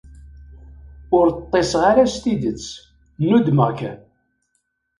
Ur 1.17 1.27
ṭṭiseɣ 1.39 1.83
ara 1.91 2.05
s 2.13 2.15
tidet, 2.23 2.63
nnudmeɣ 3.21 3.69
kan. 3.79 3.99